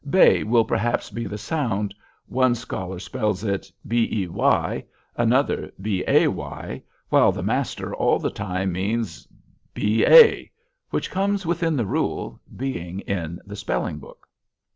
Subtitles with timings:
[0.09, 1.93] "Bay" will perhaps be the sound;
[2.25, 4.27] one scholar spells it "bey,"
[5.15, 9.27] another, "bay," while the master all the time means
[9.75, 10.37] "ba,"
[10.89, 14.27] which comes within the rule, being in the spelling book.